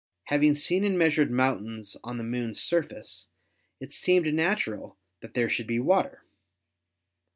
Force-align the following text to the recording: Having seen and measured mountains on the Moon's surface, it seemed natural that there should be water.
Having 0.23 0.55
seen 0.55 0.83
and 0.83 0.97
measured 0.97 1.29
mountains 1.29 1.95
on 2.03 2.17
the 2.17 2.23
Moon's 2.23 2.59
surface, 2.59 3.29
it 3.79 3.93
seemed 3.93 4.33
natural 4.33 4.97
that 5.19 5.35
there 5.35 5.47
should 5.47 5.67
be 5.67 5.79
water. 5.79 6.23